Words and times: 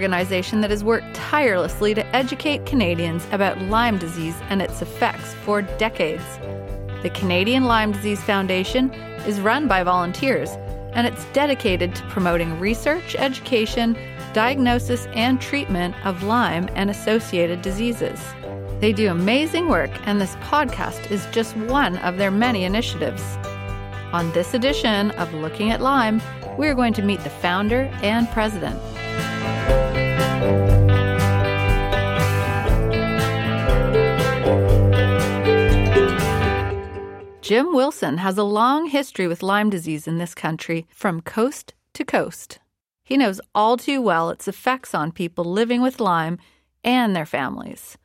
organization 0.00 0.62
that 0.62 0.70
has 0.70 0.82
worked 0.82 1.14
tirelessly 1.14 1.92
to 1.92 2.16
educate 2.16 2.64
Canadians 2.64 3.26
about 3.32 3.60
Lyme 3.64 3.98
disease 3.98 4.34
and 4.48 4.62
its 4.62 4.80
effects 4.80 5.34
for 5.44 5.60
decades. 5.60 6.24
The 7.02 7.10
Canadian 7.10 7.64
Lyme 7.64 7.92
Disease 7.92 8.22
Foundation 8.22 8.90
is 9.28 9.42
run 9.42 9.68
by 9.68 9.82
volunteers, 9.82 10.48
and 10.94 11.06
it's 11.06 11.26
dedicated 11.34 11.94
to 11.94 12.02
promoting 12.04 12.58
research, 12.58 13.14
education, 13.14 13.94
diagnosis, 14.32 15.06
and 15.12 15.38
treatment 15.38 15.94
of 16.06 16.22
Lyme 16.22 16.70
and 16.76 16.88
associated 16.88 17.60
diseases. 17.60 18.18
They 18.80 18.94
do 18.94 19.10
amazing 19.10 19.68
work, 19.68 19.90
and 20.06 20.18
this 20.18 20.34
podcast 20.36 21.10
is 21.10 21.26
just 21.30 21.54
one 21.58 21.98
of 21.98 22.16
their 22.16 22.30
many 22.30 22.64
initiatives. 22.64 23.22
On 24.14 24.32
this 24.32 24.54
edition 24.54 25.10
of 25.12 25.34
Looking 25.34 25.70
at 25.70 25.82
Lyme, 25.82 26.22
we're 26.56 26.74
going 26.74 26.94
to 26.94 27.02
meet 27.02 27.20
the 27.20 27.28
founder 27.28 27.90
and 28.02 28.26
president. 28.30 28.80
Jim 37.50 37.74
Wilson 37.74 38.18
has 38.18 38.38
a 38.38 38.44
long 38.44 38.86
history 38.86 39.26
with 39.26 39.42
Lyme 39.42 39.70
disease 39.70 40.06
in 40.06 40.18
this 40.18 40.36
country 40.36 40.86
from 40.88 41.20
coast 41.20 41.74
to 41.94 42.04
coast. 42.04 42.60
He 43.02 43.16
knows 43.16 43.40
all 43.56 43.76
too 43.76 44.00
well 44.00 44.30
its 44.30 44.46
effects 44.46 44.94
on 44.94 45.10
people 45.10 45.44
living 45.44 45.82
with 45.82 45.98
Lyme 45.98 46.38
and 46.84 47.16
their 47.16 47.26
families. 47.26 47.98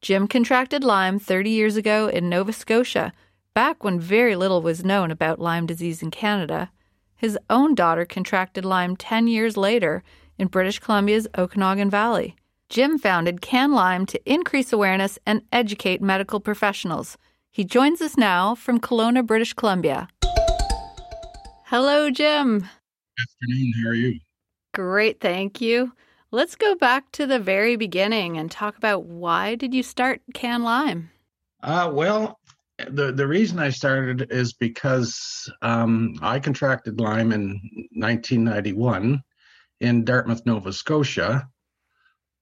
Jim 0.00 0.26
contracted 0.26 0.82
Lyme 0.82 1.20
30 1.20 1.48
years 1.48 1.76
ago 1.76 2.08
in 2.08 2.28
Nova 2.28 2.52
Scotia, 2.52 3.12
back 3.54 3.84
when 3.84 4.00
very 4.00 4.34
little 4.34 4.62
was 4.62 4.84
known 4.84 5.12
about 5.12 5.38
Lyme 5.38 5.66
disease 5.66 6.02
in 6.02 6.10
Canada. 6.10 6.68
His 7.14 7.38
own 7.48 7.76
daughter 7.76 8.04
contracted 8.04 8.64
Lyme 8.64 8.96
10 8.96 9.28
years 9.28 9.56
later 9.56 10.02
in 10.38 10.48
British 10.48 10.80
Columbia's 10.80 11.28
Okanagan 11.38 11.88
Valley. 11.88 12.34
Jim 12.68 12.98
founded 12.98 13.40
Can 13.40 13.70
Lyme 13.70 14.06
to 14.06 14.20
increase 14.28 14.72
awareness 14.72 15.20
and 15.24 15.42
educate 15.52 16.02
medical 16.02 16.40
professionals. 16.40 17.16
He 17.54 17.64
joins 17.64 18.00
us 18.00 18.16
now 18.16 18.54
from 18.54 18.80
Kelowna, 18.80 19.26
British 19.26 19.52
Columbia. 19.52 20.08
Hello, 21.66 22.08
Jim. 22.08 22.60
Good 22.60 23.26
afternoon. 23.28 23.72
How 23.82 23.90
are 23.90 23.94
you? 23.94 24.20
Great, 24.72 25.20
thank 25.20 25.60
you. 25.60 25.92
Let's 26.30 26.56
go 26.56 26.74
back 26.74 27.12
to 27.12 27.26
the 27.26 27.38
very 27.38 27.76
beginning 27.76 28.38
and 28.38 28.50
talk 28.50 28.78
about 28.78 29.04
why 29.04 29.54
did 29.54 29.74
you 29.74 29.82
start 29.82 30.22
Can 30.32 30.62
Lyme? 30.62 31.10
Uh, 31.62 31.90
well, 31.92 32.40
the 32.88 33.12
the 33.12 33.26
reason 33.26 33.58
I 33.58 33.68
started 33.68 34.32
is 34.32 34.54
because 34.54 35.52
um, 35.60 36.14
I 36.22 36.38
contracted 36.38 37.00
Lyme 37.00 37.32
in 37.32 37.60
1991 37.92 39.22
in 39.82 40.04
Dartmouth, 40.04 40.46
Nova 40.46 40.72
Scotia. 40.72 41.46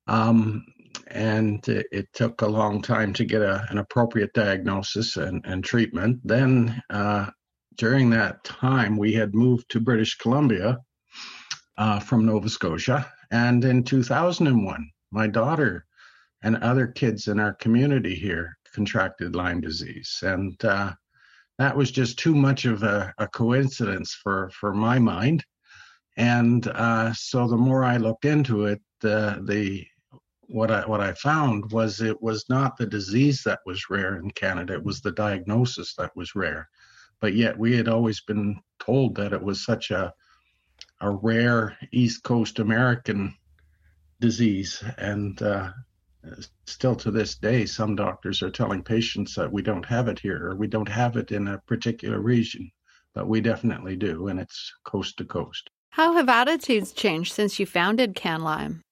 Um, 0.07 0.65
and 1.11 1.67
it, 1.69 2.09
took 2.13 2.43
a 2.43 2.47
long 2.47 2.83
time 2.83 3.13
to 3.15 3.25
get 3.25 3.43
a, 3.43 3.67
an 3.71 3.79
appropriate 3.79 4.33
diagnosis 4.33 5.17
and, 5.17 5.45
and 5.47 5.65
treatment. 5.65 6.21
Then, 6.25 6.83
uh, 6.91 7.31
during 7.77 8.11
that 8.11 8.45
time, 8.45 8.97
we 8.97 9.13
had 9.13 9.35
moved 9.35 9.71
to 9.71 9.81
British 9.81 10.17
Columbia 10.19 10.79
uh, 11.79 12.01
from 12.01 12.27
Nova 12.27 12.49
Scotia. 12.49 13.11
And 13.31 13.65
in 13.65 13.85
2001, 13.85 14.91
my 15.11 15.27
daughter 15.27 15.87
and 16.43 16.57
other 16.59 16.87
kids 16.87 17.29
in 17.29 17.41
our 17.41 17.55
community 17.55 18.15
here 18.15 18.57
contracted 18.75 19.35
Lyme 19.35 19.61
disease. 19.61 20.19
And 20.23 20.63
uh, 20.65 20.93
that 21.59 21.77
was 21.77 21.91
just 21.91 22.19
too 22.19 22.35
much 22.35 22.65
of 22.65 22.83
a, 22.83 23.15
a 23.19 23.29
coincidence 23.29 24.15
for, 24.23 24.51
for 24.51 24.75
my 24.75 24.99
mind. 24.99 25.45
And 26.17 26.67
uh, 26.67 27.13
so 27.15 27.47
the 27.47 27.57
more 27.57 27.85
I 27.85 27.97
looked 27.97 28.25
into 28.25 28.67
it, 28.67 28.81
the 29.01 29.85
what 30.51 30.71
I 30.71 30.87
what 30.87 31.01
I 31.01 31.13
found 31.15 31.71
was 31.71 32.01
it 32.01 32.21
was 32.21 32.45
not 32.49 32.77
the 32.77 32.87
disease 32.87 33.43
that 33.45 33.61
was 33.65 33.89
rare 33.89 34.17
in 34.17 34.31
Canada; 34.33 34.75
it 34.75 34.85
was 34.85 35.01
the 35.01 35.13
diagnosis 35.13 35.95
that 35.95 36.15
was 36.17 36.35
rare. 36.35 36.69
But 37.21 37.35
yet 37.35 37.59
we 37.59 37.77
had 37.77 37.89
always 37.89 38.21
been 38.21 38.61
told 38.81 39.15
that 39.17 39.33
it 39.33 39.43
was 39.43 39.65
such 39.65 39.91
a 39.91 40.13
a 41.01 41.11
rare 41.11 41.77
East 41.93 42.25
Coast 42.25 42.59
American 42.59 43.35
disease, 44.21 44.83
and 44.99 45.41
uh, 45.41 45.71
still 46.67 46.97
to 46.97 47.11
this 47.11 47.37
day, 47.37 47.65
some 47.65 47.95
doctors 47.95 48.43
are 48.43 48.51
telling 48.51 48.83
patients 48.83 49.35
that 49.37 49.53
we 49.53 49.63
don't 49.63 49.87
have 49.87 50.09
it 50.09 50.19
here 50.19 50.49
or 50.49 50.57
we 50.57 50.67
don't 50.67 50.89
have 50.89 51.17
it 51.17 51.31
in 51.31 51.49
a 51.49 51.59
particular 51.61 52.21
region, 52.21 52.71
but 53.15 53.29
we 53.29 53.41
definitely 53.41 53.97
do, 53.97 54.29
and 54.29 54.41
it's 54.41 54.73
coast 54.85 55.17
to 55.19 55.25
coast. 55.25 55.71
How 55.91 56.15
have 56.15 56.29
attitudes 56.29 56.93
changed 56.93 57.33
since 57.33 57.59
you 57.59 57.67
founded 57.67 58.15
Can 58.15 58.43
Lyme? 58.43 58.83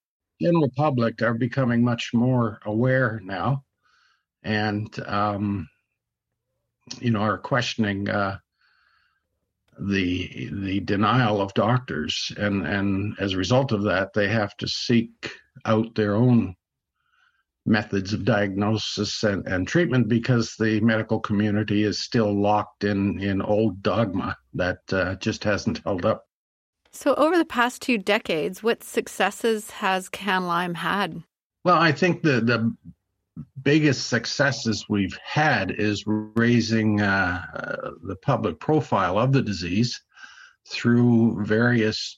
General 0.40 0.70
public 0.76 1.22
are 1.22 1.34
becoming 1.34 1.84
much 1.84 2.10
more 2.14 2.60
aware 2.64 3.20
now, 3.22 3.64
and 4.42 4.88
um, 5.06 5.68
you 7.00 7.10
know 7.10 7.20
are 7.20 7.38
questioning 7.38 8.08
uh, 8.08 8.38
the 9.78 10.50
the 10.52 10.80
denial 10.80 11.40
of 11.40 11.54
doctors, 11.54 12.32
and 12.36 12.66
and 12.66 13.16
as 13.18 13.32
a 13.32 13.38
result 13.38 13.72
of 13.72 13.82
that, 13.84 14.12
they 14.14 14.28
have 14.28 14.56
to 14.58 14.68
seek 14.68 15.32
out 15.64 15.94
their 15.94 16.14
own 16.14 16.54
methods 17.66 18.14
of 18.14 18.24
diagnosis 18.24 19.22
and, 19.24 19.46
and 19.46 19.68
treatment 19.68 20.08
because 20.08 20.54
the 20.58 20.80
medical 20.80 21.20
community 21.20 21.82
is 21.82 22.00
still 22.00 22.32
locked 22.32 22.84
in 22.84 23.20
in 23.20 23.42
old 23.42 23.82
dogma 23.82 24.34
that 24.54 24.78
uh, 24.92 25.14
just 25.16 25.44
hasn't 25.44 25.82
held 25.84 26.06
up 26.06 26.24
so, 26.92 27.14
over 27.14 27.36
the 27.36 27.44
past 27.44 27.82
two 27.82 27.98
decades, 27.98 28.62
what 28.62 28.82
successes 28.82 29.70
has 29.70 30.08
Can 30.08 30.46
Lyme 30.46 30.74
had? 30.74 31.22
Well, 31.64 31.78
I 31.78 31.92
think 31.92 32.22
the 32.22 32.40
the 32.40 32.74
biggest 33.62 34.08
successes 34.08 34.86
we've 34.88 35.18
had 35.24 35.70
is 35.70 36.04
raising 36.06 37.00
uh, 37.00 37.42
uh, 37.54 37.90
the 38.02 38.16
public 38.16 38.58
profile 38.58 39.18
of 39.18 39.32
the 39.32 39.42
disease 39.42 40.00
through 40.68 41.44
various 41.44 42.16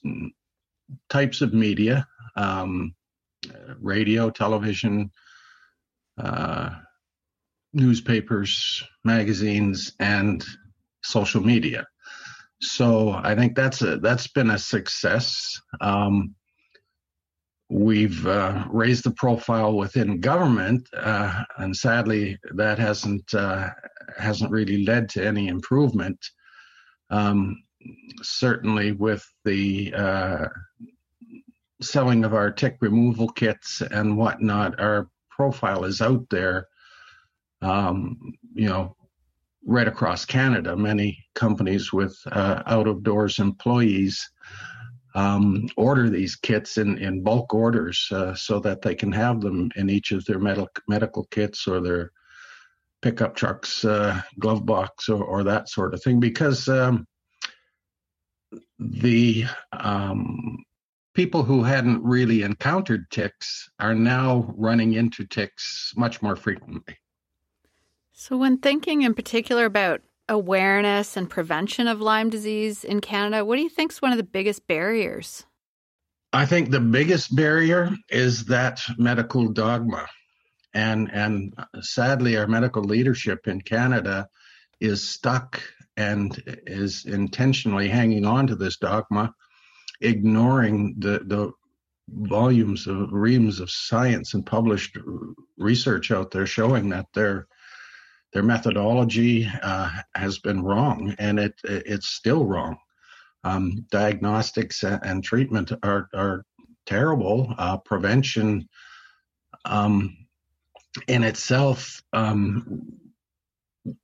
types 1.09 1.41
of 1.41 1.53
media, 1.53 2.07
um, 2.35 2.93
radio, 3.79 4.29
television, 4.29 5.11
uh, 6.17 6.71
newspapers, 7.73 8.83
magazines, 9.03 9.93
and 9.99 10.43
social 11.03 11.41
media. 11.41 11.85
So 12.61 13.09
I 13.09 13.35
think 13.35 13.55
that's 13.55 13.81
a 13.81 13.97
that's 13.97 14.27
been 14.27 14.51
a 14.51 14.59
success. 14.59 15.59
Um, 15.79 16.35
we've 17.69 18.27
uh, 18.27 18.65
raised 18.69 19.03
the 19.03 19.11
profile 19.11 19.73
within 19.73 20.19
government, 20.19 20.87
uh, 20.95 21.43
and 21.57 21.75
sadly, 21.75 22.37
that 22.55 22.77
hasn't 22.77 23.33
uh, 23.33 23.69
hasn't 24.17 24.51
really 24.51 24.85
led 24.85 25.09
to 25.09 25.25
any 25.25 25.47
improvement. 25.47 26.19
Um, 27.09 27.63
certainly, 28.21 28.91
with 28.91 29.25
the 29.43 29.93
uh, 29.95 30.47
selling 31.81 32.23
of 32.23 32.35
our 32.35 32.51
tick 32.51 32.77
removal 32.79 33.29
kits 33.29 33.81
and 33.81 34.17
whatnot, 34.17 34.79
our 34.79 35.09
profile 35.31 35.83
is 35.85 35.99
out 35.99 36.25
there. 36.29 36.67
Um, 37.63 38.33
you 38.53 38.69
know, 38.69 38.95
right 39.65 39.87
across 39.87 40.25
Canada, 40.25 40.75
many 40.75 41.23
companies 41.35 41.93
with 41.93 42.17
uh, 42.31 42.63
out 42.65 42.87
of 42.87 43.03
doors 43.03 43.39
employees 43.39 44.29
um, 45.13 45.67
order 45.75 46.09
these 46.09 46.35
kits 46.35 46.77
in, 46.77 46.97
in 46.97 47.21
bulk 47.21 47.53
orders 47.53 48.07
uh, 48.11 48.33
so 48.33 48.59
that 48.59 48.81
they 48.81 48.95
can 48.95 49.11
have 49.11 49.41
them 49.41 49.69
in 49.75 49.89
each 49.89 50.11
of 50.11 50.23
their 50.25 50.39
medical 50.39 50.69
medical 50.87 51.25
kits 51.25 51.67
or 51.67 51.81
their 51.81 52.11
pickup 53.01 53.35
trucks, 53.35 53.83
uh, 53.83 54.21
glove 54.39 54.65
box, 54.65 55.09
or, 55.09 55.23
or, 55.23 55.43
that 55.43 55.67
sort 55.67 55.93
of 55.93 56.03
thing. 56.03 56.19
Because 56.19 56.69
um, 56.69 57.07
the 58.79 59.45
um, 59.73 60.63
people 61.13 61.43
who 61.43 61.63
hadn't 61.63 62.03
really 62.03 62.43
encountered 62.43 63.09
ticks 63.09 63.69
are 63.79 63.95
now 63.95 64.53
running 64.55 64.93
into 64.93 65.25
ticks 65.25 65.93
much 65.97 66.21
more 66.21 66.35
frequently. 66.35 66.95
So, 68.13 68.37
when 68.37 68.57
thinking 68.57 69.01
in 69.01 69.13
particular 69.13 69.65
about 69.65 70.01
awareness 70.27 71.17
and 71.17 71.29
prevention 71.29 71.87
of 71.87 72.01
Lyme 72.01 72.29
disease 72.29 72.83
in 72.83 73.01
Canada, 73.01 73.43
what 73.43 73.57
do 73.57 73.63
you 73.63 73.69
think 73.69 73.91
is 73.91 74.01
one 74.01 74.11
of 74.11 74.17
the 74.17 74.23
biggest 74.23 74.67
barriers? 74.67 75.45
I 76.33 76.45
think 76.45 76.69
the 76.69 76.79
biggest 76.79 77.35
barrier 77.35 77.91
is 78.09 78.45
that 78.45 78.81
medical 78.97 79.49
dogma. 79.49 80.07
And, 80.73 81.11
and 81.11 81.53
sadly, 81.81 82.37
our 82.37 82.47
medical 82.47 82.83
leadership 82.83 83.47
in 83.47 83.59
Canada 83.59 84.27
is 84.79 85.09
stuck 85.09 85.61
and 85.97 86.41
is 86.65 87.05
intentionally 87.05 87.89
hanging 87.89 88.25
on 88.25 88.47
to 88.47 88.55
this 88.55 88.77
dogma, 88.77 89.33
ignoring 89.99 90.95
the, 90.99 91.21
the 91.25 91.51
volumes 92.07 92.87
of 92.87 93.11
reams 93.11 93.59
of 93.59 93.69
science 93.69 94.33
and 94.33 94.45
published 94.45 94.97
research 95.57 96.11
out 96.11 96.31
there 96.31 96.45
showing 96.45 96.87
that 96.89 97.07
they're 97.13 97.47
their 98.33 98.43
methodology 98.43 99.49
uh, 99.61 99.89
has 100.15 100.39
been 100.39 100.63
wrong, 100.63 101.15
and 101.19 101.39
it 101.39 101.55
it's 101.63 102.07
still 102.07 102.45
wrong. 102.45 102.77
Um, 103.43 103.85
diagnostics 103.91 104.83
and 104.83 105.23
treatment 105.23 105.71
are 105.83 106.09
are 106.13 106.45
terrible. 106.85 107.53
Uh, 107.57 107.77
prevention 107.77 108.69
um, 109.65 110.17
in 111.07 111.23
itself 111.23 112.01
um, 112.13 112.99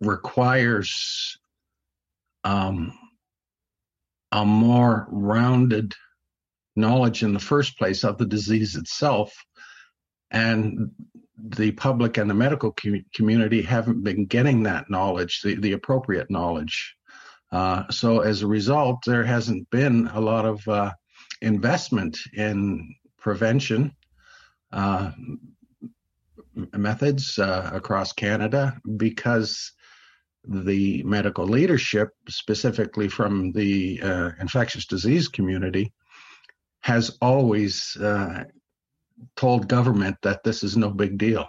requires 0.02 1.38
um, 2.44 2.98
a 4.32 4.46
more 4.46 5.08
rounded 5.10 5.94
knowledge 6.76 7.24
in 7.24 7.34
the 7.34 7.40
first 7.40 7.78
place 7.78 8.04
of 8.04 8.18
the 8.18 8.26
disease 8.26 8.76
itself. 8.76 9.34
And 10.32 10.92
the 11.38 11.72
public 11.72 12.18
and 12.18 12.30
the 12.30 12.34
medical 12.34 12.72
com- 12.72 13.06
community 13.14 13.62
haven't 13.62 14.04
been 14.04 14.26
getting 14.26 14.64
that 14.64 14.90
knowledge, 14.90 15.42
the, 15.42 15.56
the 15.56 15.74
appropriate 15.74 16.30
knowledge. 16.30 16.96
Uh, 17.52 17.84
so 17.90 18.20
as 18.22 18.42
a 18.42 18.48
result, 18.48 19.00
there 19.06 19.24
hasn't 19.24 19.70
been 19.70 20.08
a 20.14 20.20
lot 20.20 20.46
of 20.46 20.68
uh, 20.68 20.92
investment 21.42 22.18
in 22.34 22.96
prevention 23.18 23.96
uh, 24.72 25.12
methods 26.74 27.38
uh, 27.40 27.70
across 27.74 28.12
Canada 28.14 28.78
because 28.98 29.72
the 30.48 31.04
medical 31.04 31.46
leadership, 31.46 32.10
specifically 32.30 33.08
from 33.08 33.52
the 33.52 34.02
uh, 34.02 34.32
infectious 34.40 34.86
disease 34.86 35.28
community, 35.28 35.94
has 36.82 37.18
always 37.22 37.98
uh, 37.98 38.44
told 39.36 39.68
government 39.68 40.18
that 40.24 40.44
this 40.44 40.64
is 40.64 40.78
no 40.78 40.90
big 40.90 41.18
deal 41.18 41.48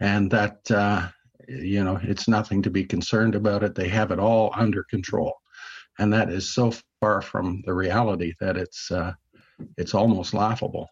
and 0.00 0.30
that 0.30 0.70
uh, 0.70 1.08
you 1.48 1.82
know 1.82 1.98
it's 2.02 2.28
nothing 2.28 2.62
to 2.62 2.70
be 2.70 2.84
concerned 2.84 3.34
about 3.34 3.62
it. 3.62 3.74
They 3.74 3.88
have 3.88 4.10
it 4.10 4.18
all 4.18 4.52
under 4.54 4.84
control. 4.84 5.34
And 5.98 6.12
that 6.12 6.30
is 6.30 6.52
so 6.52 6.72
far 7.00 7.22
from 7.22 7.62
the 7.64 7.72
reality 7.72 8.34
that 8.40 8.56
it's 8.56 8.90
uh, 8.90 9.12
it's 9.76 9.94
almost 9.94 10.34
laughable. 10.34 10.88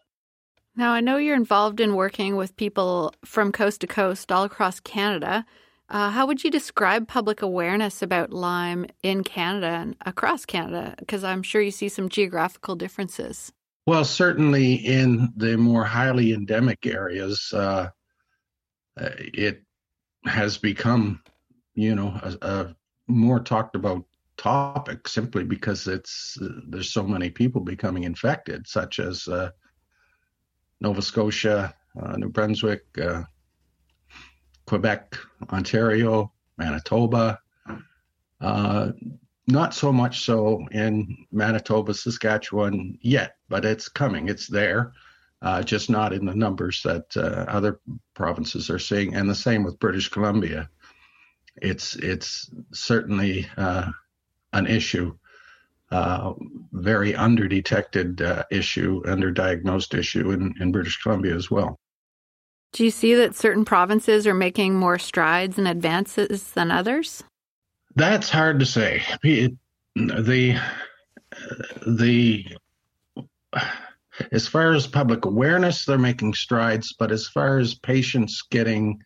Now 0.75 0.91
i 0.91 0.99
know 0.99 1.17
you're 1.17 1.35
involved 1.35 1.79
in 1.79 1.95
working 1.95 2.35
with 2.35 2.55
people 2.55 3.13
from 3.23 3.51
coast 3.51 3.81
to 3.81 3.87
coast 3.87 4.31
all 4.31 4.43
across 4.43 4.79
canada. 4.79 5.45
Uh, 5.87 6.09
how 6.09 6.25
would 6.25 6.43
you 6.43 6.49
describe 6.49 7.07
public 7.07 7.43
awareness 7.43 8.01
about 8.01 8.33
lyme 8.33 8.87
in 9.03 9.23
canada 9.23 9.67
and 9.67 9.95
across 10.05 10.45
canada? 10.45 10.95
Because 10.97 11.23
i'm 11.23 11.43
sure 11.43 11.61
you 11.61 11.71
see 11.71 11.89
some 11.89 12.09
geographical 12.09 12.75
differences 12.75 13.53
well, 13.85 14.03
certainly 14.03 14.73
in 14.75 15.31
the 15.35 15.57
more 15.57 15.83
highly 15.83 16.33
endemic 16.33 16.85
areas, 16.85 17.51
uh, 17.53 17.89
uh, 18.99 19.09
it 19.17 19.63
has 20.25 20.57
become, 20.57 21.21
you 21.75 21.93
know, 21.93 22.19
a, 22.23 22.37
a, 22.47 22.75
more 23.07 23.39
talked 23.39 23.75
about 23.75 24.03
topic 24.37 25.07
simply 25.07 25.43
because 25.43 25.87
it's 25.87 26.37
uh, 26.41 26.47
there's 26.67 26.91
so 26.91 27.03
many 27.03 27.29
people 27.29 27.61
becoming 27.61 28.03
infected, 28.03 28.67
such 28.67 28.97
as 28.97 29.27
uh, 29.27 29.51
Nova 30.81 31.03
Scotia, 31.03 31.75
uh, 32.01 32.17
New 32.17 32.29
Brunswick, 32.29 32.85
uh, 32.99 33.21
Quebec, 34.65 35.15
Ontario, 35.51 36.33
Manitoba 36.57 37.39
not 39.47 39.73
so 39.73 39.91
much 39.91 40.21
so 40.21 40.65
in 40.71 41.25
Manitoba, 41.31 41.93
Saskatchewan 41.93 42.97
yet, 43.01 43.37
but 43.47 43.65
it's 43.65 43.87
coming. 43.87 44.27
It's 44.27 44.47
there, 44.47 44.93
uh, 45.41 45.61
just 45.61 45.89
not 45.89 46.13
in 46.13 46.25
the 46.25 46.35
numbers 46.35 46.81
that 46.83 47.15
uh, 47.15 47.45
other 47.47 47.79
provinces 48.15 48.69
are 48.69 48.79
seeing. 48.79 49.15
And 49.15 49.29
the 49.29 49.35
same 49.35 49.63
with 49.63 49.79
British 49.79 50.09
Columbia. 50.09 50.69
It's 51.61 51.95
it's 51.95 52.49
certainly 52.73 53.47
uh, 53.55 53.91
an 54.51 54.67
issue, 54.67 55.15
uh, 55.91 56.33
very 56.73 57.13
underdetected 57.13 58.21
uh, 58.21 58.43
issue, 58.51 59.03
underdiagnosed 59.03 59.97
issue 59.97 60.31
in, 60.31 60.53
in 60.59 60.71
British 60.71 61.01
Columbia 61.01 61.35
as 61.35 61.49
well. 61.51 61.79
Do 62.73 62.83
you 62.83 62.91
see 62.91 63.15
that 63.15 63.35
certain 63.35 63.63
provinces 63.63 64.27
are 64.27 64.33
making 64.33 64.75
more 64.75 64.99
strides 64.99 65.57
and 65.57 65.67
advances 65.67 66.51
than 66.51 66.71
others? 66.71 67.23
That's 67.95 68.29
hard 68.29 68.59
to 68.59 68.65
say. 68.65 69.03
The 69.23 69.55
the 71.87 72.45
as 74.31 74.47
far 74.47 74.73
as 74.73 74.87
public 74.87 75.25
awareness, 75.25 75.85
they're 75.85 75.97
making 75.97 76.33
strides, 76.33 76.93
but 76.97 77.11
as 77.11 77.27
far 77.27 77.57
as 77.57 77.75
patients 77.75 78.41
getting 78.49 78.99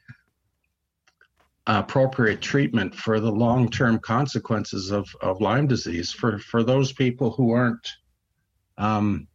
appropriate 1.68 2.41
treatment 2.41 2.95
for 2.95 3.19
the 3.19 3.31
long-term 3.31 4.00
consequences 4.00 4.92
of, 4.92 5.07
of 5.21 5.39
Lyme 5.39 5.68
disease, 5.68 6.12
for 6.12 6.39
for 6.39 6.63
those 6.63 6.92
people 6.92 7.31
who 7.31 7.51
aren't 7.51 7.88
um, 8.77 9.27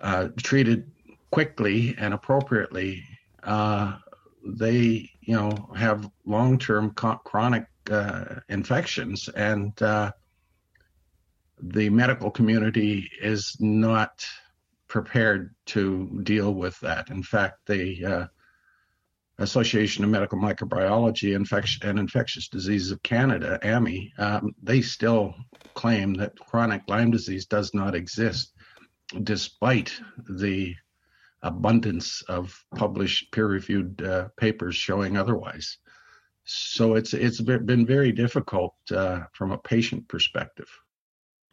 uh, 0.00 0.28
treated 0.38 0.90
quickly 1.30 1.94
and 1.98 2.14
appropriately, 2.14 3.04
uh, 3.44 3.96
they 4.44 5.08
you 5.20 5.36
know 5.36 5.70
have 5.76 6.10
long-term 6.24 6.90
co- 6.94 7.20
chronic 7.24 7.66
uh, 7.90 8.40
infections, 8.48 9.28
and 9.28 9.80
uh, 9.82 10.12
the 11.60 11.90
medical 11.90 12.30
community 12.30 13.10
is 13.20 13.56
not 13.60 14.24
prepared 14.88 15.54
to 15.66 16.20
deal 16.22 16.52
with 16.54 16.78
that. 16.80 17.10
In 17.10 17.22
fact, 17.22 17.66
the 17.66 18.04
uh, 18.04 18.26
Association 19.38 20.04
of 20.04 20.10
Medical 20.10 20.38
Microbiology 20.38 21.34
Infection 21.34 21.88
and 21.88 21.98
Infectious 21.98 22.48
Diseases 22.48 22.90
of 22.90 23.02
Canada, 23.02 23.58
AMI, 23.62 24.12
um, 24.18 24.54
they 24.62 24.82
still 24.82 25.34
claim 25.74 26.14
that 26.14 26.38
chronic 26.38 26.82
Lyme 26.88 27.10
disease 27.10 27.46
does 27.46 27.72
not 27.72 27.94
exist, 27.94 28.52
despite 29.22 29.92
the 30.28 30.74
abundance 31.42 32.22
of 32.28 32.54
published 32.76 33.32
peer-reviewed 33.32 34.02
uh, 34.02 34.28
papers 34.36 34.76
showing 34.76 35.16
otherwise 35.16 35.78
so 36.44 36.94
it's 36.94 37.14
it's 37.14 37.40
been 37.40 37.86
very 37.86 38.12
difficult 38.12 38.74
uh, 38.90 39.20
from 39.32 39.52
a 39.52 39.58
patient 39.58 40.08
perspective. 40.08 40.68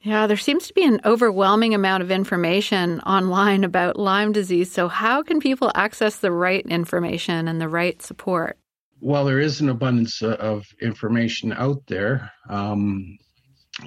Yeah, 0.02 0.28
there 0.28 0.38
seems 0.38 0.68
to 0.68 0.74
be 0.74 0.86
an 0.86 1.02
overwhelming 1.04 1.76
amount 1.76 2.04
of 2.04 2.12
information 2.12 3.02
online 3.02 3.66
about 3.66 4.00
Lyme 4.00 4.32
disease. 4.32 4.72
So, 4.72 4.88
how 4.88 5.22
can 5.24 5.42
people 5.42 5.72
access 5.76 6.18
the 6.18 6.32
right 6.32 6.66
information 6.66 7.50
and 7.50 7.60
the 7.60 7.68
right 7.68 8.02
support? 8.02 8.58
Well, 9.02 9.26
there 9.26 9.40
is 9.40 9.60
an 9.60 9.70
abundance 9.70 10.22
uh, 10.22 10.38
of 10.40 10.66
information 10.82 11.52
out 11.52 11.86
there. 11.88 12.32
Um, 12.50 13.18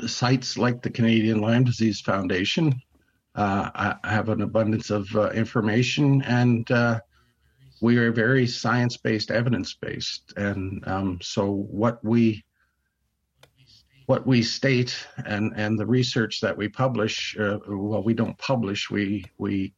sites 0.06 0.58
like 0.58 0.82
the 0.82 0.90
Canadian 0.90 1.40
Lyme 1.40 1.64
Disease 1.64 2.00
Foundation 2.00 2.80
uh, 3.34 3.94
have 4.04 4.28
an 4.28 4.42
abundance 4.42 4.90
of 4.90 5.14
uh, 5.16 5.30
information, 5.30 6.22
and 6.22 6.70
uh, 6.70 7.00
we 7.82 7.98
are 7.98 8.12
very 8.12 8.46
science 8.46 8.96
based, 8.96 9.32
evidence 9.32 9.74
based, 9.74 10.32
and 10.36 10.86
um, 10.86 11.18
so 11.20 11.50
what 11.50 12.02
we 12.04 12.44
what 14.06 14.24
we 14.24 14.40
state 14.42 14.96
and 15.26 15.52
and 15.56 15.76
the 15.76 15.86
research 15.86 16.40
that 16.40 16.56
we 16.56 16.68
publish, 16.68 17.36
uh, 17.38 17.58
well, 17.66 18.04
we 18.04 18.14
don't 18.14 18.38
publish, 18.38 18.88
we 18.88 19.24
we 19.36 19.74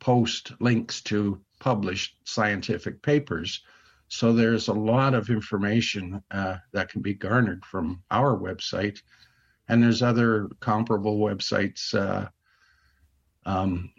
post 0.00 0.52
links 0.58 1.02
to 1.02 1.40
published 1.60 2.16
scientific 2.24 3.00
papers. 3.00 3.62
So 4.08 4.32
there's 4.32 4.66
a 4.66 4.74
lot 4.74 5.14
of 5.14 5.30
information 5.30 6.20
uh, 6.32 6.56
that 6.72 6.88
can 6.88 7.00
be 7.00 7.14
garnered 7.14 7.64
from 7.64 8.02
our 8.10 8.36
website, 8.36 9.00
and 9.68 9.80
there's 9.80 10.02
other 10.02 10.48
comparable 10.58 11.20
websites. 11.20 11.94
Uh, 11.94 12.28
um, 13.46 13.90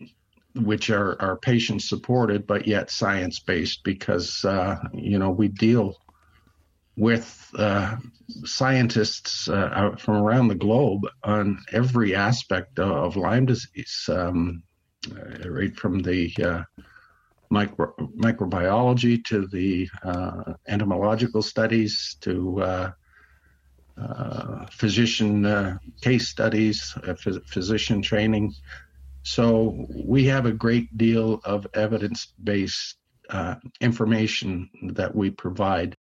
which 0.55 0.89
are, 0.89 1.19
are 1.21 1.37
patient 1.37 1.81
supported 1.81 2.45
but 2.45 2.67
yet 2.67 2.91
science 2.91 3.39
based 3.39 3.83
because 3.83 4.45
uh, 4.45 4.77
you 4.93 5.17
know 5.17 5.31
we 5.31 5.47
deal 5.47 5.97
with 6.95 7.49
uh, 7.57 7.95
scientists 8.43 9.49
uh, 9.49 9.95
from 9.97 10.17
around 10.17 10.47
the 10.47 10.55
globe 10.55 11.07
on 11.23 11.59
every 11.71 12.15
aspect 12.15 12.77
of 12.79 13.15
Lyme 13.15 13.47
disease, 13.47 14.07
um, 14.09 14.63
uh, 15.11 15.49
right 15.49 15.75
from 15.75 15.99
the 15.99 16.31
uh, 16.43 16.63
micro, 17.49 17.93
microbiology 18.15 19.23
to 19.25 19.47
the 19.47 19.89
uh, 20.03 20.53
entomological 20.67 21.41
studies 21.41 22.15
to 22.21 22.93
physician 24.71 25.79
case 26.01 26.27
studies, 26.27 26.95
physician 27.47 28.01
training. 28.01 28.53
So 29.23 29.87
we 30.05 30.25
have 30.25 30.45
a 30.45 30.51
great 30.51 30.97
deal 30.97 31.39
of 31.43 31.65
evidence 31.73 32.33
based 32.43 32.97
uh, 33.29 33.55
information 33.79 34.69
that 34.93 35.15
we 35.15 35.31
provide. 35.31 35.95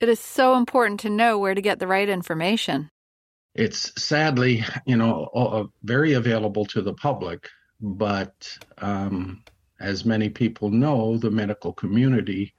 It 0.00 0.08
is 0.08 0.20
so 0.20 0.56
important 0.56 1.00
to 1.00 1.10
know 1.10 1.38
where 1.38 1.54
to 1.54 1.60
get 1.60 1.78
the 1.78 1.86
right 1.86 2.08
information. 2.08 2.88
It's 3.54 4.02
sadly, 4.02 4.64
you 4.86 4.96
know, 4.96 5.70
very 5.82 6.14
available 6.14 6.64
to 6.66 6.80
the 6.80 6.94
public, 6.94 7.48
but 7.80 8.58
um, 8.78 9.44
as 9.78 10.04
many 10.04 10.30
people 10.30 10.70
know, 10.70 11.18
the 11.18 11.30
medical 11.30 11.72
community, 11.72 12.54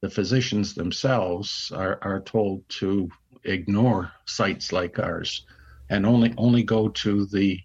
the 0.00 0.10
physicians 0.10 0.74
themselves, 0.74 1.70
are, 1.74 1.98
are 2.02 2.20
told 2.20 2.68
to 2.68 3.08
ignore 3.44 4.10
sites 4.26 4.72
like 4.72 4.98
ours 4.98 5.46
and 5.90 6.04
only 6.04 6.34
only 6.36 6.62
go 6.62 6.88
to 6.88 7.26
the 7.26 7.60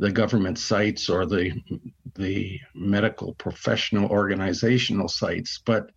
the 0.00 0.10
government 0.10 0.58
sites 0.58 1.10
or 1.10 1.26
the 1.26 1.52
the 2.16 2.58
medical 2.74 3.34
professional 3.34 4.10
organizational 4.10 5.08
sites, 5.08 5.60
but 5.64 5.90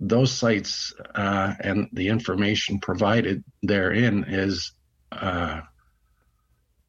those 0.00 0.32
sites 0.32 0.92
uh, 1.14 1.54
and 1.60 1.88
the 1.92 2.08
information 2.08 2.80
provided 2.80 3.42
therein 3.62 4.24
is 4.28 4.72
uh, 5.12 5.60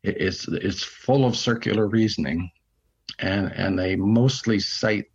it's 0.04 0.48
it's 0.48 0.84
full 0.84 1.26
of 1.26 1.38
circular 1.38 1.88
reasoning, 1.88 2.50
and 3.20 3.52
and 3.54 3.78
they 3.78 3.96
mostly 3.96 4.60
cite 4.60 5.12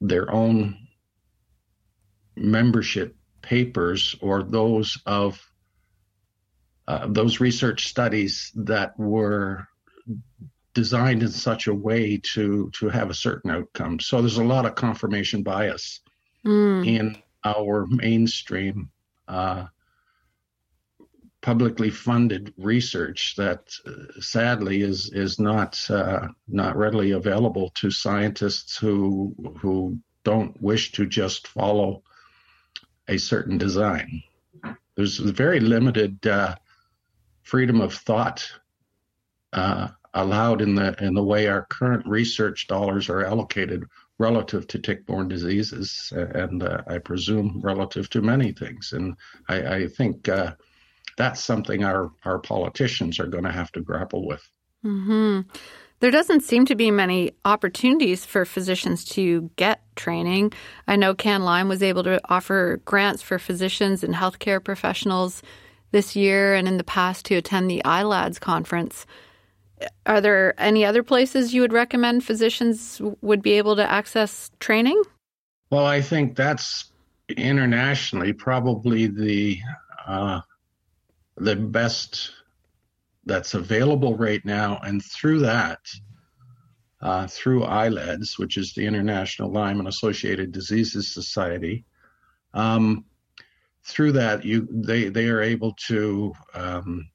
their 0.00 0.30
own 0.30 0.76
membership 2.36 3.16
papers 3.42 4.14
or 4.20 4.44
those 4.44 4.96
of 5.06 5.40
uh, 6.86 7.08
those 7.08 7.40
research 7.40 7.88
studies 7.88 8.52
that 8.54 8.96
were 8.96 9.66
designed 10.74 11.22
in 11.22 11.30
such 11.30 11.68
a 11.68 11.74
way 11.74 12.20
to 12.34 12.70
to 12.78 12.88
have 12.88 13.10
a 13.10 13.14
certain 13.14 13.50
outcome. 13.50 13.98
So 13.98 14.20
there's 14.20 14.38
a 14.38 14.44
lot 14.44 14.66
of 14.66 14.74
confirmation 14.74 15.42
bias 15.42 16.00
mm. 16.44 16.86
in 16.86 17.16
our 17.44 17.86
mainstream 17.86 18.90
uh, 19.26 19.66
publicly 21.40 21.90
funded 21.90 22.52
research 22.58 23.36
that 23.36 23.70
uh, 23.86 24.20
sadly 24.20 24.82
is 24.82 25.10
is 25.12 25.38
not 25.38 25.80
uh, 25.90 26.28
not 26.48 26.76
readily 26.76 27.12
available 27.12 27.70
to 27.76 27.90
scientists 27.90 28.76
who 28.76 29.34
who 29.60 29.98
don't 30.24 30.60
wish 30.60 30.92
to 30.92 31.06
just 31.06 31.46
follow 31.46 32.02
a 33.08 33.16
certain 33.16 33.56
design. 33.56 34.22
There's 34.96 35.18
very 35.18 35.60
limited 35.60 36.26
uh, 36.26 36.56
freedom 37.44 37.80
of 37.80 37.94
thought 37.94 38.50
uh, 39.56 39.88
allowed 40.14 40.62
in 40.62 40.74
the 40.74 40.94
in 41.02 41.14
the 41.14 41.22
way 41.22 41.48
our 41.48 41.66
current 41.68 42.06
research 42.06 42.68
dollars 42.68 43.08
are 43.10 43.24
allocated 43.24 43.84
relative 44.18 44.66
to 44.66 44.78
tick-borne 44.78 45.28
diseases, 45.28 46.12
and 46.14 46.62
uh, 46.62 46.82
I 46.86 46.98
presume 46.98 47.60
relative 47.62 48.08
to 48.10 48.22
many 48.22 48.52
things. 48.52 48.92
And 48.92 49.16
I, 49.48 49.76
I 49.76 49.88
think 49.88 50.28
uh, 50.28 50.52
that's 51.16 51.42
something 51.42 51.84
our 51.84 52.10
our 52.24 52.38
politicians 52.38 53.18
are 53.18 53.26
going 53.26 53.44
to 53.44 53.52
have 53.52 53.72
to 53.72 53.80
grapple 53.80 54.26
with. 54.26 54.48
Mm-hmm. 54.84 55.40
There 56.00 56.10
doesn't 56.10 56.42
seem 56.42 56.66
to 56.66 56.74
be 56.74 56.90
many 56.90 57.32
opportunities 57.46 58.24
for 58.26 58.44
physicians 58.44 59.04
to 59.06 59.50
get 59.56 59.80
training. 59.96 60.52
I 60.86 60.96
know 60.96 61.14
CanLyme 61.14 61.68
was 61.68 61.82
able 61.82 62.04
to 62.04 62.20
offer 62.28 62.82
grants 62.84 63.22
for 63.22 63.38
physicians 63.38 64.04
and 64.04 64.14
healthcare 64.14 64.62
professionals 64.62 65.42
this 65.92 66.14
year 66.14 66.54
and 66.54 66.68
in 66.68 66.76
the 66.76 66.84
past 66.84 67.24
to 67.26 67.36
attend 67.36 67.70
the 67.70 67.80
ILADS 67.84 68.38
conference. 68.38 69.06
Are 70.06 70.20
there 70.20 70.54
any 70.58 70.84
other 70.84 71.02
places 71.02 71.52
you 71.52 71.60
would 71.60 71.72
recommend 71.72 72.24
physicians 72.24 73.00
would 73.20 73.42
be 73.42 73.52
able 73.52 73.76
to 73.76 73.90
access 73.90 74.50
training? 74.58 75.02
Well, 75.70 75.84
I 75.84 76.00
think 76.00 76.36
that's 76.36 76.92
internationally 77.28 78.32
probably 78.32 79.08
the 79.08 79.58
uh, 80.06 80.40
the 81.36 81.56
best 81.56 82.30
that's 83.24 83.54
available 83.54 84.16
right 84.16 84.44
now, 84.44 84.78
and 84.84 85.04
through 85.04 85.40
that, 85.40 85.80
uh, 87.02 87.26
through 87.26 87.62
ILADS, 87.62 88.38
which 88.38 88.56
is 88.56 88.72
the 88.72 88.86
International 88.86 89.50
Lyme 89.50 89.80
and 89.80 89.88
Associated 89.88 90.52
Diseases 90.52 91.12
Society, 91.12 91.84
um, 92.54 93.04
through 93.82 94.12
that 94.12 94.44
you 94.44 94.66
they 94.70 95.08
they 95.08 95.28
are 95.28 95.42
able 95.42 95.72
to 95.88 96.32
um, 96.54 97.08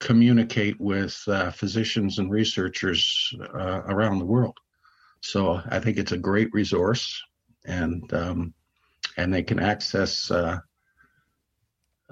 communicate 0.00 0.80
with 0.80 1.20
uh, 1.26 1.50
physicians 1.50 2.18
and 2.18 2.30
researchers 2.30 3.34
uh, 3.54 3.82
around 3.86 4.18
the 4.18 4.24
world. 4.24 4.56
So 5.20 5.60
I 5.68 5.80
think 5.80 5.98
it's 5.98 6.12
a 6.12 6.18
great 6.18 6.48
resource, 6.52 7.20
and 7.64 8.12
um, 8.14 8.54
and 9.16 9.34
they 9.34 9.42
can 9.42 9.58
access 9.58 10.30
uh, 10.30 10.58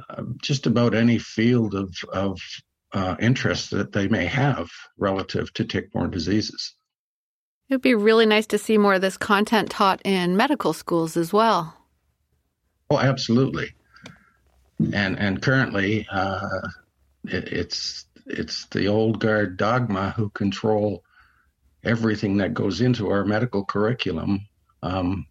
uh 0.08 0.22
just 0.42 0.66
about 0.66 0.94
any 0.94 1.18
field 1.18 1.74
of 1.74 1.94
of 2.12 2.40
uh, 2.92 3.14
interest 3.20 3.70
that 3.70 3.92
they 3.92 4.08
may 4.08 4.26
have 4.26 4.68
relative 4.98 5.52
to 5.54 5.64
tick-borne 5.64 6.10
diseases. 6.10 6.74
It 7.68 7.74
would 7.74 7.82
be 7.82 7.94
really 7.94 8.26
nice 8.26 8.46
to 8.48 8.58
see 8.58 8.78
more 8.78 8.94
of 8.94 9.00
this 9.00 9.16
content 9.16 9.70
taught 9.70 10.00
in 10.04 10.36
medical 10.36 10.72
schools 10.72 11.16
as 11.16 11.32
well. 11.32 11.76
Oh, 12.90 12.98
absolutely. 12.98 13.74
And 14.92 15.18
and 15.18 15.40
currently, 15.40 16.06
uh, 16.10 16.60
it, 17.28 17.52
it's 17.52 18.06
it's 18.26 18.66
the 18.66 18.88
old 18.88 19.20
guard 19.20 19.56
dogma 19.56 20.10
who 20.10 20.30
control 20.30 21.04
everything 21.84 22.38
that 22.38 22.54
goes 22.54 22.80
into 22.80 23.10
our 23.10 23.24
medical 23.24 23.64
curriculum, 23.64 24.48
um, 24.82 25.26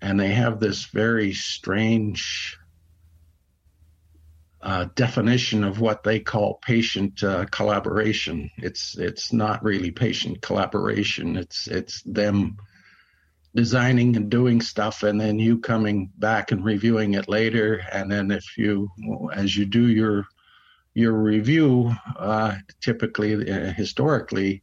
and 0.00 0.18
they 0.18 0.28
have 0.28 0.58
this 0.58 0.86
very 0.86 1.32
strange 1.34 2.58
uh, 4.62 4.86
definition 4.94 5.62
of 5.62 5.78
what 5.78 6.02
they 6.02 6.18
call 6.20 6.58
patient 6.62 7.22
uh, 7.22 7.44
collaboration. 7.46 8.50
It's 8.56 8.96
it's 8.96 9.32
not 9.32 9.62
really 9.62 9.90
patient 9.90 10.40
collaboration. 10.40 11.36
It's 11.36 11.68
it's 11.68 12.02
them 12.02 12.56
designing 13.54 14.16
and 14.16 14.30
doing 14.30 14.60
stuff, 14.60 15.02
and 15.02 15.20
then 15.20 15.38
you 15.38 15.58
coming 15.58 16.10
back 16.16 16.50
and 16.50 16.64
reviewing 16.64 17.14
it 17.14 17.28
later. 17.28 17.82
And 17.92 18.10
then 18.10 18.30
if 18.30 18.56
you, 18.58 18.90
as 19.32 19.56
you 19.56 19.66
do 19.66 19.86
your 19.86 20.26
your 20.94 21.12
review, 21.12 21.94
uh, 22.16 22.56
typically 22.80 23.50
uh, 23.50 23.72
historically, 23.72 24.62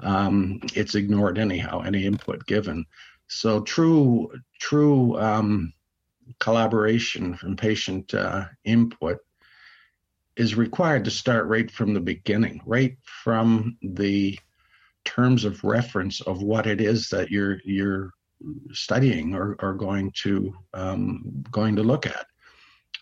um, 0.00 0.60
it's 0.74 0.94
ignored 0.94 1.38
anyhow. 1.38 1.82
Any 1.82 2.06
input 2.06 2.46
given. 2.46 2.86
So 3.28 3.60
true 3.60 4.32
true 4.58 5.18
um, 5.18 5.72
collaboration 6.40 7.34
from 7.34 7.56
patient 7.56 8.12
uh, 8.14 8.46
input 8.64 9.18
is 10.36 10.54
required 10.54 11.04
to 11.04 11.10
start 11.10 11.46
right 11.46 11.70
from 11.70 11.92
the 11.92 12.00
beginning, 12.00 12.60
right 12.64 12.96
from 13.04 13.76
the 13.82 14.38
terms 15.04 15.44
of 15.44 15.62
reference 15.64 16.20
of 16.22 16.42
what 16.42 16.66
it 16.66 16.80
is 16.80 17.08
that 17.10 17.30
you're 17.30 17.58
you're 17.64 18.12
studying 18.72 19.34
or, 19.34 19.56
or 19.60 19.74
going 19.74 20.10
to 20.22 20.52
um, 20.74 21.44
going 21.50 21.76
to 21.76 21.82
look 21.82 22.06
at. 22.06 22.26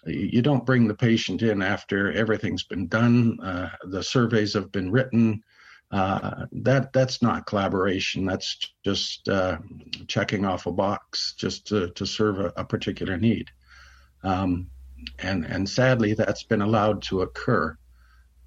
You 0.06 0.42
don't 0.42 0.64
bring 0.64 0.88
the 0.88 0.94
patient 0.94 1.42
in 1.42 1.62
after 1.62 2.12
everything's 2.12 2.64
been 2.64 2.86
done, 2.86 3.38
uh, 3.40 3.70
the 3.84 4.02
surveys 4.02 4.54
have 4.54 4.72
been 4.72 4.90
written, 4.90 5.42
uh, 5.92 6.46
that 6.52 6.92
that's 6.92 7.20
not 7.20 7.46
collaboration. 7.46 8.24
That's 8.24 8.56
just 8.84 9.28
uh, 9.28 9.58
checking 10.06 10.44
off 10.44 10.66
a 10.66 10.72
box 10.72 11.34
just 11.36 11.66
to, 11.68 11.90
to 11.90 12.06
serve 12.06 12.38
a, 12.38 12.52
a 12.56 12.64
particular 12.64 13.16
need. 13.16 13.50
Um, 14.22 14.68
and 15.18 15.44
and 15.44 15.68
sadly, 15.68 16.14
that's 16.14 16.44
been 16.44 16.62
allowed 16.62 17.02
to 17.02 17.22
occur 17.22 17.76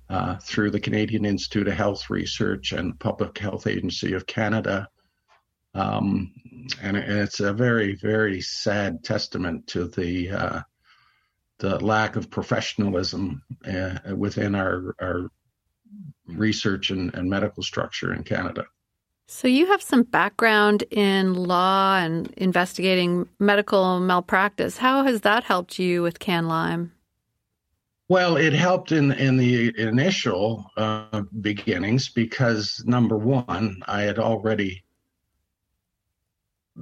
uh, 0.10 0.38
through 0.38 0.72
the 0.72 0.79
Canadian 0.79 1.25
Institute 1.25 1.67
of 1.67 1.74
Health 1.74 2.10
Research 2.10 2.72
and 2.72 3.00
Public 3.00 3.38
Health 3.38 3.67
Agency 3.67 4.13
of 4.13 4.25
Canada. 4.25 4.88
Um, 5.74 6.31
and, 6.81 6.95
it's 6.95 7.39
a 7.39 7.51
very 7.51 7.95
very 7.95 8.39
sad 8.39 9.03
testament 9.03 9.67
to 9.67 9.88
the 9.88 10.29
uh, 10.29 10.62
the 11.63 11.79
lack 11.79 12.17
of 12.17 12.29
professionalism 12.29 13.41
uh, 13.65 14.13
within 14.13 14.53
our 14.53 14.93
our 15.00 15.29
research 16.27 16.89
and, 16.89 17.13
and 17.13 17.29
medical 17.29 17.63
structure 17.63 18.13
in 18.13 18.24
Canada. 18.24 18.65
So, 19.27 19.48
you 19.48 19.67
have 19.67 19.82
some 19.82 20.03
background 20.03 20.84
in 20.91 21.34
law 21.34 21.98
and 21.98 22.27
investigating 22.36 23.29
medical 23.39 24.01
malpractice. 24.01 24.77
How 24.77 25.05
has 25.05 25.22
that 25.22 25.46
helped 25.46 25.79
you 25.79 26.03
with 26.03 26.20
Can 26.20 26.43
CanLyme? 26.43 26.91
Well, 28.10 28.36
it 28.36 28.51
helped 28.51 28.91
in 28.91 29.13
in 29.13 29.38
the 29.38 29.74
initial 29.77 30.70
uh, 30.75 31.22
beginnings 31.39 32.10
because 32.10 32.84
number 32.86 33.17
one, 33.17 33.82
I 33.88 34.01
had 34.01 34.20
already 34.20 34.84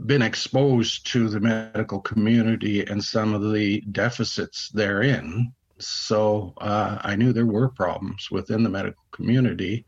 been 0.06 0.22
exposed 0.22 1.06
to 1.12 1.28
the 1.28 1.40
medical 1.40 2.00
community 2.00 2.86
and 2.86 3.04
some 3.04 3.34
of 3.34 3.52
the 3.52 3.82
deficits 3.92 4.70
therein. 4.70 5.54
So 5.80 6.54
uh, 6.58 7.00
I 7.02 7.16
knew 7.16 7.34
there 7.34 7.46
were 7.46 7.70
problems 7.70 8.30
within 8.32 8.64
the 8.64 8.70
medical 8.70 9.04
community. 9.12 9.86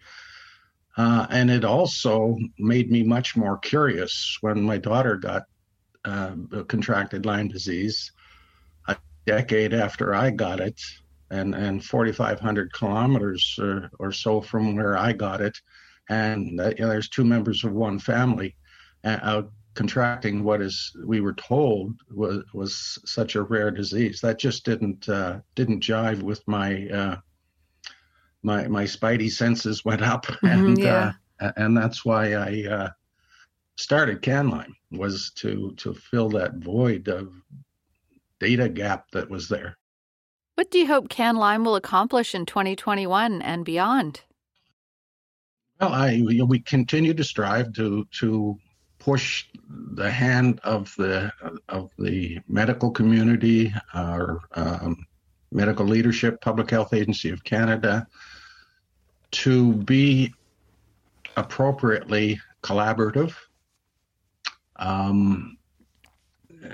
Uh, 0.98 1.26
and 1.30 1.50
it 1.50 1.64
also 1.64 2.38
made 2.60 2.92
me 2.92 3.04
much 3.04 3.36
more 3.36 3.58
curious 3.58 4.38
when 4.42 4.62
my 4.62 4.78
daughter 4.78 5.16
got 5.16 5.44
uh, 6.06 6.36
contracted 6.68 7.26
Lyme 7.26 7.48
disease 7.48 8.12
a 8.88 8.98
decade 9.26 9.74
after 9.74 10.14
I 10.14 10.32
got 10.32 10.60
it, 10.60 10.80
and, 11.32 11.56
and 11.56 11.84
4,500 11.84 12.74
kilometers 12.74 13.58
or, 13.60 13.90
or, 14.00 14.12
so 14.12 14.42
from 14.42 14.76
where 14.76 14.98
I 14.98 15.14
got 15.14 15.42
it. 15.42 15.58
And 16.10 16.60
uh, 16.60 16.74
you 16.78 16.84
know, 16.84 16.90
there's 16.90 17.10
two 17.10 17.24
members 17.24 17.64
of 17.64 17.72
one 17.72 17.98
family 17.98 18.56
uh, 19.04 19.18
out 19.22 19.52
contracting 19.74 20.44
what 20.44 20.62
is 20.62 20.96
we 21.06 21.22
were 21.22 21.34
told 21.34 21.96
was 22.12 22.44
was 22.54 23.00
such 23.06 23.36
a 23.36 23.42
rare 23.42 23.72
disease 23.72 24.22
that 24.22 24.40
just 24.40 24.66
didn't 24.66 25.10
uh, 25.10 25.40
didn't 25.56 25.84
jive 25.84 26.22
with 26.22 26.48
my 26.48 26.88
uh, 26.90 27.18
my 28.44 28.68
my 28.68 28.84
spidey 28.84 29.32
senses 29.32 29.84
went 29.86 30.02
up, 30.02 30.26
Mhm, 30.26 30.52
and 30.52 30.78
yeah. 30.80 31.14
uh, 31.40 31.52
and 31.58 31.76
that's 31.76 32.06
why 32.06 32.34
I 32.34 32.66
uh, 32.70 32.90
started 33.78 34.22
CanLyme 34.22 34.74
was 34.92 35.32
to 35.38 35.74
to 35.78 35.94
fill 35.94 36.30
that 36.30 36.56
void 36.56 37.08
of 37.08 37.32
data 38.40 38.70
gap 38.70 39.10
that 39.12 39.30
was 39.30 39.48
there. 39.48 39.78
What 40.56 40.70
do 40.70 40.78
you 40.78 40.88
hope 40.88 41.10
CanLyme 41.10 41.66
will 41.66 41.76
accomplish 41.76 42.36
in 42.36 42.46
2021 42.46 43.42
and 43.42 43.66
beyond? 43.66 44.22
Well, 45.80 45.92
I 45.94 46.22
we 46.24 46.60
continue 46.60 47.14
to 47.16 47.24
strive 47.24 47.74
to 47.74 48.06
to 48.20 48.60
push 49.04 49.46
the 49.96 50.10
hand 50.10 50.62
of 50.64 50.96
the 50.98 51.32
of 51.68 51.90
the 52.00 52.40
medical 52.48 52.90
community, 52.90 53.74
our 53.94 54.40
um, 54.54 55.06
medical 55.52 55.86
leadership, 55.86 56.40
Public 56.40 56.70
Health 56.70 56.94
Agency 56.94 57.30
of 57.30 57.44
Canada, 57.44 58.08
to 59.32 59.74
be 59.74 60.34
appropriately 61.36 62.40
collaborative. 62.62 63.34
Um, 64.78 65.58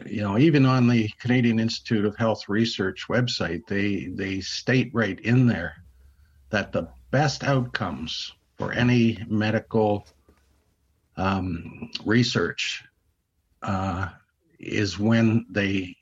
you 0.05 0.21
know, 0.21 0.37
even 0.37 0.67
on 0.67 0.87
the 0.87 1.09
Canadian 1.19 1.59
Institute 1.59 2.05
of 2.05 2.15
Health 2.15 2.47
Research 2.47 3.07
website, 3.09 3.65
they 3.65 4.05
they 4.13 4.39
state 4.41 4.91
right 4.93 5.19
in 5.21 5.47
there 5.47 5.83
that 6.51 6.71
the 6.71 6.89
best 7.09 7.43
outcomes 7.43 8.33
for 8.59 8.71
any 8.71 9.17
medical 9.27 10.05
um, 11.19 11.91
research 12.05 12.83
uh, 13.61 14.09
is 14.59 14.97
when 14.97 15.45
they 15.49 15.95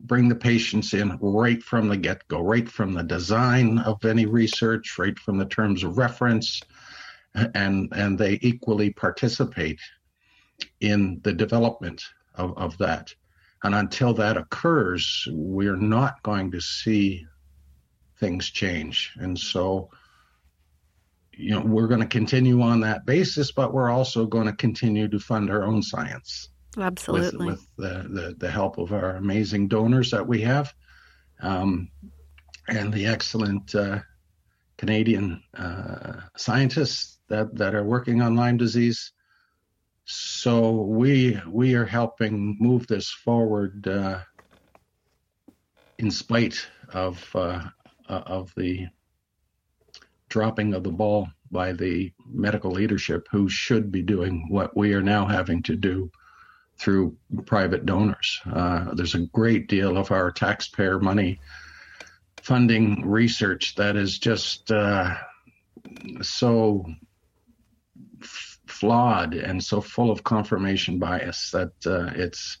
bring 0.00 0.28
the 0.28 0.34
patients 0.34 0.94
in 0.94 1.18
right 1.20 1.62
from 1.62 1.88
the 1.88 1.96
get 1.96 2.26
go, 2.28 2.40
right 2.40 2.68
from 2.68 2.94
the 2.94 3.02
design 3.02 3.78
of 3.78 4.04
any 4.04 4.26
research, 4.26 4.98
right 4.98 5.18
from 5.18 5.38
the 5.38 5.44
terms 5.44 5.84
of 5.84 5.98
reference, 5.98 6.60
and 7.34 7.88
and 7.92 8.18
they 8.18 8.38
equally 8.42 8.90
participate 8.90 9.80
in 10.80 11.20
the 11.22 11.32
development 11.32 12.02
of, 12.34 12.56
of 12.56 12.78
that. 12.78 13.14
And 13.62 13.74
until 13.74 14.14
that 14.14 14.36
occurs, 14.36 15.28
we're 15.30 15.76
not 15.76 16.22
going 16.22 16.50
to 16.52 16.60
see 16.60 17.26
things 18.18 18.50
change. 18.50 19.12
And 19.16 19.38
so, 19.38 19.90
you 21.40 21.50
know, 21.50 21.60
we're 21.60 21.88
going 21.88 22.00
to 22.00 22.06
continue 22.06 22.60
on 22.60 22.80
that 22.80 23.06
basis, 23.06 23.52
but 23.52 23.72
we're 23.72 23.90
also 23.90 24.26
going 24.26 24.46
to 24.46 24.52
continue 24.52 25.08
to 25.08 25.18
fund 25.18 25.50
our 25.50 25.64
own 25.64 25.82
science 25.82 26.50
with, 26.76 26.84
Absolutely. 26.84 27.46
with 27.46 27.66
the, 27.76 28.08
the, 28.08 28.34
the 28.38 28.50
help 28.50 28.78
of 28.78 28.92
our 28.92 29.16
amazing 29.16 29.68
donors 29.68 30.10
that 30.10 30.26
we 30.26 30.42
have 30.42 30.72
um, 31.40 31.88
and 32.68 32.92
the 32.92 33.06
excellent 33.06 33.74
uh, 33.74 34.00
Canadian 34.76 35.42
uh, 35.54 36.20
scientists 36.36 37.18
that, 37.28 37.54
that 37.56 37.74
are 37.74 37.84
working 37.84 38.20
on 38.20 38.36
Lyme 38.36 38.56
disease. 38.56 39.12
So 40.04 40.70
we 40.70 41.40
we 41.48 41.74
are 41.74 41.84
helping 41.84 42.56
move 42.58 42.88
this 42.88 43.08
forward 43.10 43.86
uh, 43.86 44.20
in 45.98 46.10
spite 46.10 46.66
of 46.92 47.24
uh, 47.36 47.62
of 48.08 48.52
the 48.56 48.88
dropping 50.30 50.72
of 50.72 50.82
the 50.82 50.90
ball 50.90 51.28
by 51.50 51.72
the 51.72 52.12
medical 52.26 52.70
leadership 52.70 53.26
who 53.30 53.48
should 53.48 53.92
be 53.92 54.02
doing 54.02 54.46
what 54.48 54.74
we 54.76 54.94
are 54.94 55.02
now 55.02 55.26
having 55.26 55.62
to 55.64 55.76
do 55.76 56.10
through 56.78 57.14
private 57.44 57.84
donors. 57.84 58.40
Uh, 58.50 58.94
there's 58.94 59.14
a 59.14 59.26
great 59.26 59.68
deal 59.68 59.98
of 59.98 60.10
our 60.10 60.30
taxpayer 60.30 60.98
money 60.98 61.38
funding 62.42 63.06
research 63.06 63.74
that 63.74 63.96
is 63.96 64.18
just 64.18 64.70
uh, 64.70 65.14
so 66.22 66.86
f- 68.22 68.58
flawed 68.66 69.34
and 69.34 69.62
so 69.62 69.80
full 69.80 70.10
of 70.10 70.24
confirmation 70.24 70.98
bias 70.98 71.50
that 71.50 71.72
uh, 71.84 72.10
it's 72.14 72.58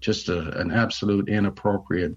just 0.00 0.28
a, 0.28 0.58
an 0.60 0.70
absolute 0.70 1.28
inappropriate 1.28 2.16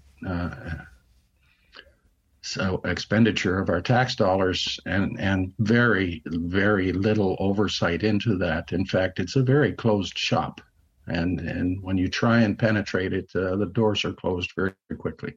uh, 2.58 2.76
expenditure 2.84 3.58
of 3.60 3.68
our 3.68 3.80
tax 3.80 4.14
dollars 4.14 4.78
and 4.86 5.18
and 5.20 5.52
very 5.58 6.22
very 6.26 6.92
little 6.92 7.36
oversight 7.38 8.02
into 8.02 8.36
that 8.36 8.72
in 8.72 8.84
fact 8.84 9.18
it's 9.18 9.36
a 9.36 9.42
very 9.42 9.72
closed 9.72 10.18
shop 10.18 10.60
and 11.06 11.40
and 11.40 11.82
when 11.82 11.96
you 11.96 12.08
try 12.08 12.40
and 12.40 12.58
penetrate 12.58 13.12
it 13.12 13.30
uh, 13.34 13.56
the 13.56 13.66
doors 13.66 14.04
are 14.04 14.12
closed 14.12 14.50
very, 14.56 14.74
quickly 14.98 15.34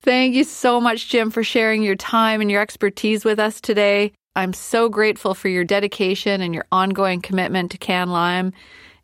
Thank 0.00 0.36
you 0.36 0.44
so 0.44 0.80
much, 0.80 1.08
Jim, 1.08 1.28
for 1.28 1.42
sharing 1.42 1.82
your 1.82 1.96
time 1.96 2.40
and 2.40 2.48
your 2.48 2.62
expertise 2.62 3.24
with 3.24 3.40
us 3.40 3.60
today. 3.60 4.12
I'm 4.36 4.52
so 4.52 4.88
grateful 4.88 5.34
for 5.34 5.48
your 5.48 5.64
dedication 5.64 6.40
and 6.40 6.54
your 6.54 6.66
ongoing 6.70 7.20
commitment 7.20 7.72
to 7.72 7.78
Can 7.78 8.10
Lyme. 8.10 8.52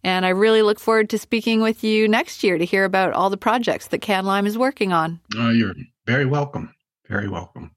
And 0.05 0.25
I 0.25 0.29
really 0.29 0.63
look 0.63 0.79
forward 0.79 1.11
to 1.11 1.19
speaking 1.19 1.63
with 1.63 1.83
you 1.83 2.07
next 2.07 2.45
year 2.45 2.59
to 2.59 2.65
hear 2.65 2.85
about 2.85 3.13
all 3.13 3.29
the 3.29 3.37
projects 3.37 3.89
that 3.89 4.03
Can 4.03 4.25
Lyme 4.25 4.47
is 4.47 4.57
working 4.57 4.93
on. 4.93 5.19
uh, 5.37 5.49
you're 5.49 5.75
very 6.07 6.27
welcome 6.27 6.74
very 7.09 7.29
welcome 7.29 7.71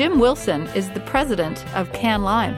Jim 0.00 0.18
Wilson 0.18 0.66
is 0.68 0.88
the 0.92 1.00
president 1.00 1.62
of 1.74 1.92
Can 1.92 2.22
Lyme, 2.22 2.54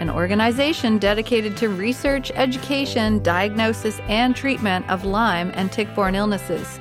an 0.00 0.10
organization 0.10 0.98
dedicated 0.98 1.56
to 1.58 1.68
research, 1.68 2.32
education, 2.34 3.22
diagnosis, 3.22 4.00
and 4.08 4.34
treatment 4.34 4.90
of 4.90 5.04
Lyme 5.04 5.52
and 5.54 5.70
tick 5.70 5.94
borne 5.94 6.16
illnesses. 6.16 6.80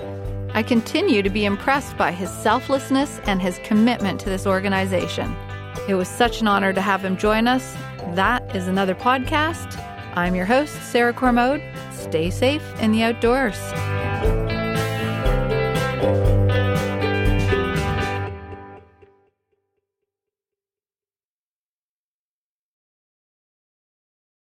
I 0.56 0.64
continue 0.64 1.22
to 1.22 1.30
be 1.30 1.46
impressed 1.46 1.96
by 1.96 2.12
his 2.12 2.32
selflessness 2.32 3.20
and 3.26 3.40
his 3.40 3.60
commitment 3.64 4.20
to 4.22 4.30
this 4.32 4.48
organization. 4.48 5.36
It 5.88 5.94
was 5.94 6.08
such 6.08 6.42
an 6.42 6.48
honor 6.48 6.74
to 6.74 6.82
have 6.82 7.06
him 7.06 7.16
join 7.16 7.48
us. 7.48 7.76
That 8.16 8.56
is 8.56 8.68
another 8.68 8.96
podcast. 8.96 9.78
I'm 10.16 10.34
your 10.34 10.46
host, 10.46 10.74
Sarah 10.92 11.14
Cormode. 11.14 11.62
Stay 11.94 12.32
safe 12.32 12.64
in 12.82 12.92
the 12.94 13.04
outdoors. 13.04 13.60